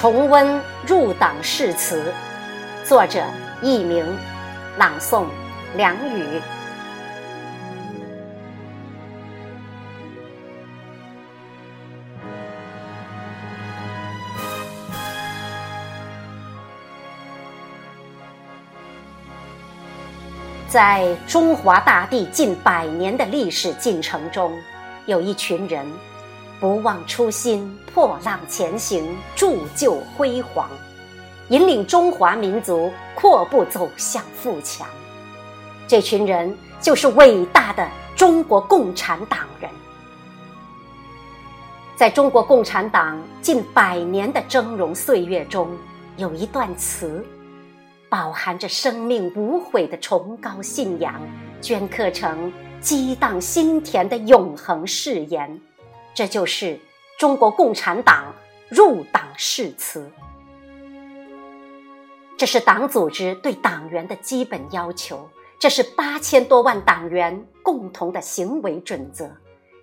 [0.00, 2.10] 重温入党誓词，
[2.82, 3.22] 作者
[3.60, 4.02] 佚名，
[4.78, 5.26] 朗诵
[5.76, 6.40] 梁宇。
[20.66, 24.58] 在中华大地近百年的历史进程中，
[25.04, 25.86] 有一群人
[26.60, 30.68] 不忘初心，破浪前行，铸就辉煌，
[31.48, 34.86] 引领中华民族阔步走向富强。
[35.88, 39.70] 这群人就是伟大的中国共产党人。
[41.96, 45.66] 在中国共产党近百年的峥嵘岁月中，
[46.18, 47.24] 有一段词。
[48.10, 51.14] 饱含着生命无悔的崇高信仰，
[51.62, 55.60] 镌刻成激荡心田的永恒誓言。
[56.14, 56.78] 这就是
[57.18, 58.34] 中国共产党
[58.68, 60.10] 入党誓词。
[62.36, 69.30] 这是党组织对党员的基本要求，这是八千多万党员共同的行为准则，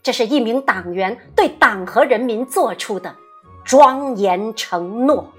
[0.02, 3.16] 这是一名党员对党和人民做出的
[3.64, 5.31] 庄严承诺。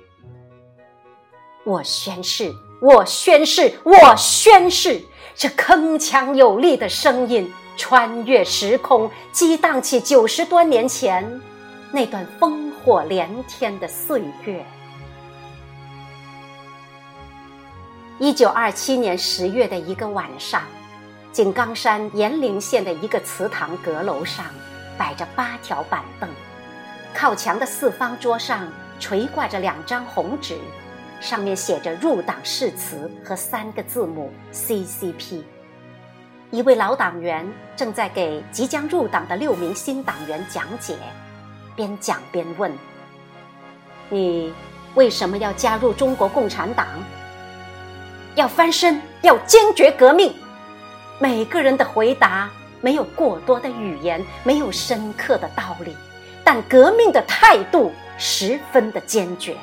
[1.64, 2.52] 我宣誓。
[2.80, 5.02] 我宣誓，我宣誓，
[5.34, 11.40] 这铿锵有力的声音穿越时空，激荡起九十多年前
[11.92, 14.66] 那段烽火连天的岁月。
[18.18, 20.62] 一九二七年十月的一个晚上，
[21.32, 24.44] 井冈山延陵县的一个祠堂阁楼上
[24.98, 26.28] 摆着八条板凳，
[27.14, 28.66] 靠墙的四方桌上
[28.98, 30.58] 垂挂着两张红纸。
[31.20, 35.42] 上面写着入党誓词和三个字母 CCP。
[36.50, 37.46] 一位老党员
[37.76, 40.96] 正在给即将入党的六名新党员讲解，
[41.76, 42.72] 边讲边问
[44.08, 44.52] ：“你
[44.94, 46.86] 为什么要加入中国共产党？
[48.34, 50.34] 要翻身，要坚决革命。”
[51.20, 52.48] 每个人的回答
[52.80, 55.94] 没有过多的语言，没有深刻的道理，
[56.42, 59.54] 但革命的态度十分的坚决。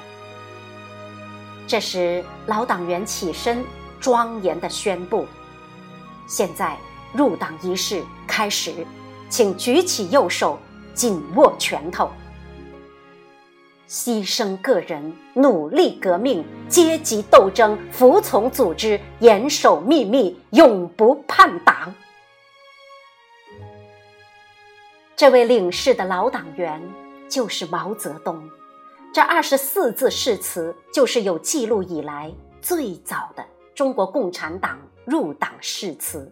[1.65, 3.65] 这时，老党员起身，
[3.99, 5.25] 庄严地宣布
[6.27, 6.77] ：“现在
[7.13, 8.85] 入党仪式开始，
[9.29, 10.59] 请举起右手，
[10.93, 12.09] 紧握拳头。
[13.87, 21.93] 牺牲个人，努力革命，阶级斗争，服从组织，严守秘密，永不叛党。”
[25.15, 26.81] 这位领事的老党员
[27.29, 28.49] 就是毛泽东。
[29.13, 36.31] 这二十四字誓词就是有记录以来最早的中国共产党入党誓词。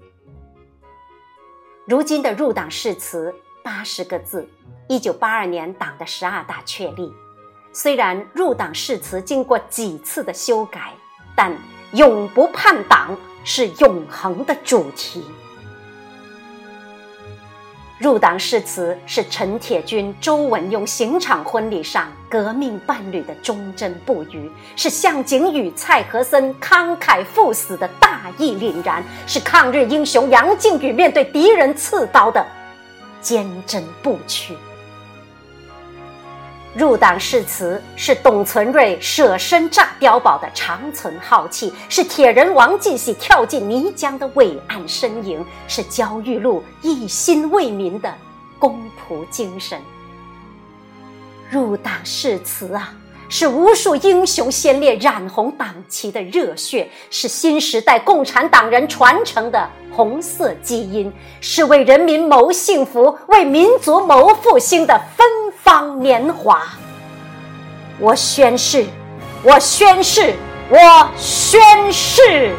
[1.86, 4.48] 如今的入党誓词八十个字，
[4.88, 7.14] 一九八二年党的十二大确立。
[7.72, 10.94] 虽然入党誓词经过几次的修改，
[11.36, 11.56] 但
[11.94, 15.24] 永不叛党是永恒的主题。
[18.04, 32.46] 入党誓词是陈铁军、周文用刑场婚礼上革命伴侣的忠贞不渝，是向景宇、蔡和森慷慨赴死的大义凛然，是抗日英雄杨靖宇面对敌人刺刀的
[33.22, 34.54] 坚贞不屈。
[36.76, 48.12] 入党誓词是董存瑞舍身炸碉堡的长存浩气，是铁人王进喜跳进泥浆的伟岸身影，是焦裕禄一心为民的
[48.58, 49.80] 公仆精神。
[51.52, 52.92] 入党誓词啊，
[53.30, 65.43] 是无数英雄先烈染红党旗的热血，是新时代共产党人传承的红色基因，是为人民谋幸福、为民族谋复兴的芬。
[65.74, 66.62] 芳年华，
[67.98, 68.86] 我宣誓，
[69.42, 70.36] 我宣誓，
[70.70, 70.78] 我
[71.18, 71.60] 宣
[71.92, 72.54] 誓。